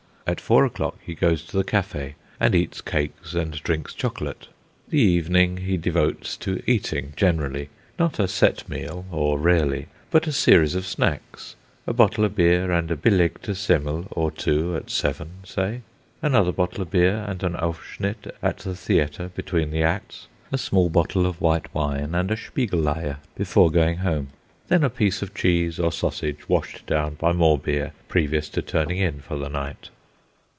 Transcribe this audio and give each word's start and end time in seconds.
At 0.27 0.39
four 0.39 0.63
o'clock 0.63 0.97
he 1.05 1.13
goes 1.13 1.43
to 1.47 1.57
the 1.57 1.63
cafe, 1.65 2.15
and 2.39 2.55
eats 2.55 2.79
cakes 2.79 3.33
and 3.33 3.51
drinks 3.63 3.93
chocolate. 3.93 4.47
The 4.87 5.01
evening 5.01 5.57
he 5.57 5.75
devotes 5.75 6.37
to 6.37 6.63
eating 6.65 7.11
generally 7.17 7.67
not 7.99 8.17
a 8.17 8.29
set 8.29 8.69
meal, 8.69 9.03
or 9.11 9.37
rarely, 9.37 9.87
but 10.09 10.27
a 10.27 10.31
series 10.31 10.73
of 10.73 10.85
snacks, 10.85 11.57
a 11.85 11.91
bottle 11.91 12.23
of 12.23 12.33
beer 12.33 12.71
and 12.71 12.89
a 12.89 12.95
Belegete 12.95 13.53
semmel 13.57 14.07
or 14.11 14.31
two 14.31 14.73
at 14.77 14.89
seven, 14.89 15.31
say; 15.43 15.81
another 16.21 16.53
bottle 16.53 16.83
of 16.83 16.91
beer 16.91 17.25
and 17.27 17.43
an 17.43 17.55
Aufschnitt 17.55 18.31
at 18.41 18.59
the 18.59 18.75
theatre 18.75 19.29
between 19.35 19.69
the 19.69 19.83
acts; 19.83 20.27
a 20.49 20.57
small 20.57 20.87
bottle 20.89 21.25
of 21.25 21.41
white 21.41 21.73
wine 21.75 22.15
and 22.15 22.31
a 22.31 22.37
Spiegeleier 22.37 23.17
before 23.35 23.69
going 23.69 23.97
home; 23.97 24.29
then 24.69 24.85
a 24.85 24.89
piece 24.89 25.21
of 25.21 25.33
cheese 25.35 25.77
or 25.77 25.91
sausage, 25.91 26.47
washed 26.47 26.85
down 26.85 27.15
by 27.15 27.33
more 27.33 27.57
beer, 27.57 27.91
previous 28.07 28.47
to 28.47 28.61
turning 28.61 28.99
in 28.99 29.19
for 29.19 29.35
the 29.37 29.49
night. 29.49 29.89